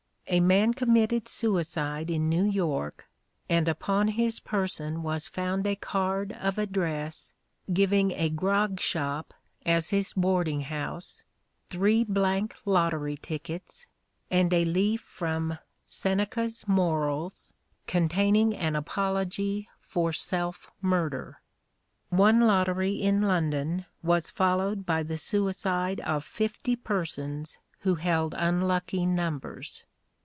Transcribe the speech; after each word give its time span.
A 0.27 0.39
man 0.39 0.73
committed 0.73 1.27
suicide 1.27 2.09
in 2.09 2.29
New 2.29 2.45
York, 2.45 3.09
and 3.49 3.67
upon 3.67 4.07
his 4.07 4.39
person 4.39 5.03
was 5.03 5.27
found 5.27 5.67
a 5.67 5.75
card 5.75 6.31
of 6.39 6.57
address 6.57 7.33
giving 7.73 8.11
a 8.13 8.29
grog 8.29 8.79
shop 8.79 9.33
as 9.65 9.89
his 9.89 10.13
boarding 10.13 10.61
house, 10.61 11.21
three 11.67 12.05
blank 12.05 12.55
lottery 12.63 13.17
tickets, 13.17 13.87
and 14.29 14.53
a 14.53 14.63
leaf 14.63 15.01
from 15.01 15.57
Seneca's 15.85 16.65
Morals, 16.65 17.51
containing 17.85 18.55
an 18.55 18.77
apology 18.77 19.67
for 19.81 20.13
self 20.13 20.71
murder. 20.81 21.41
One 22.07 22.39
lottery 22.39 22.93
in 22.93 23.21
London 23.21 23.83
was 24.01 24.29
followed 24.31 24.85
by 24.85 25.03
the 25.03 25.17
suicide 25.17 25.99
of 25.99 26.23
fifty 26.23 26.77
persons 26.77 27.57
who 27.79 27.95
held 27.95 28.33
unlucky 28.37 29.05
numbers. 29.05 29.83